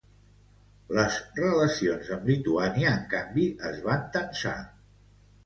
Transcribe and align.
Les 0.99 1.17
relacions 1.41 2.09
amb 2.15 2.25
Lituània 2.31 2.95
en 3.01 3.05
canvi 3.13 3.47
es 3.71 3.79
van 3.87 4.09
tensar. 4.19 4.57